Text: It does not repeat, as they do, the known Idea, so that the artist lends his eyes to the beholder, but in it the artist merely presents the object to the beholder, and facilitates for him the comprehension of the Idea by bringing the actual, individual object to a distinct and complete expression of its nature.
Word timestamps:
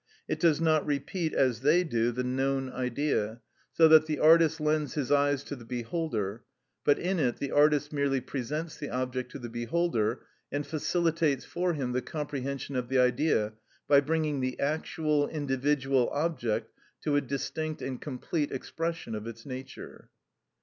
It 0.27 0.39
does 0.39 0.59
not 0.59 0.83
repeat, 0.83 1.31
as 1.31 1.59
they 1.59 1.83
do, 1.83 2.11
the 2.11 2.23
known 2.23 2.71
Idea, 2.71 3.39
so 3.71 3.87
that 3.87 4.07
the 4.07 4.17
artist 4.17 4.59
lends 4.59 4.95
his 4.95 5.11
eyes 5.11 5.43
to 5.43 5.55
the 5.55 5.63
beholder, 5.63 6.43
but 6.83 6.97
in 6.97 7.19
it 7.19 7.37
the 7.37 7.51
artist 7.51 7.93
merely 7.93 8.19
presents 8.19 8.75
the 8.77 8.89
object 8.89 9.31
to 9.33 9.37
the 9.37 9.47
beholder, 9.47 10.23
and 10.51 10.65
facilitates 10.65 11.45
for 11.45 11.75
him 11.75 11.91
the 11.91 12.01
comprehension 12.01 12.75
of 12.75 12.89
the 12.89 12.97
Idea 12.97 13.53
by 13.87 14.01
bringing 14.01 14.39
the 14.39 14.59
actual, 14.59 15.27
individual 15.27 16.09
object 16.09 16.71
to 17.03 17.15
a 17.15 17.21
distinct 17.21 17.83
and 17.83 18.01
complete 18.01 18.51
expression 18.51 19.13
of 19.13 19.27
its 19.27 19.45
nature. 19.45 20.09